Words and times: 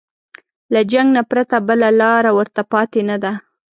له 0.73 0.81
جنګ 0.91 1.07
نه 1.17 1.23
پرته 1.29 1.55
بله 1.67 1.89
لاره 1.99 2.31
ورته 2.37 2.61
پاتې 2.71 3.01
نه 3.09 3.17
ده. 3.23 3.33